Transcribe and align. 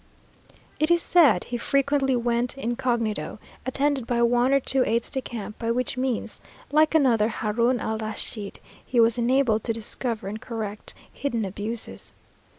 It 0.79 0.89
is 0.89 1.03
said 1.03 1.43
he 1.43 1.57
frequently 1.57 2.15
went 2.15 2.55
about 2.57 2.63
incog., 2.75 3.37
attended 3.67 4.07
by 4.07 4.23
one 4.23 4.51
or 4.51 4.59
two 4.59 4.83
aides 4.83 5.11
de 5.11 5.21
camp, 5.21 5.59
by 5.59 5.69
which 5.69 5.95
means, 5.95 6.41
like 6.71 6.95
another 6.95 7.27
Haroun 7.29 7.79
Al 7.79 7.99
Raschid, 7.99 8.59
he 8.83 8.99
was 8.99 9.19
enabled 9.19 9.63
to 9.65 9.73
discover 9.73 10.27
and 10.27 10.41
correct 10.41 10.95
hidden 11.13 11.45
abuses. 11.45 12.13